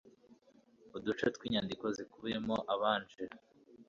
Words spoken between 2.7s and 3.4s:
abanje